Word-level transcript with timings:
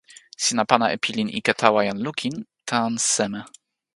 sina 0.43 0.63
pana 0.69 0.85
e 0.95 0.97
pilin 1.03 1.33
ike 1.39 1.53
tawa 1.61 1.81
jan 1.87 1.99
lukin 2.05 2.35
tan 2.69 2.93
seme? 3.13 3.41